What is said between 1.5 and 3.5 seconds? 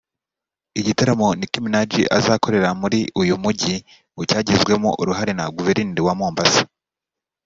Minaj azakorera muri uyu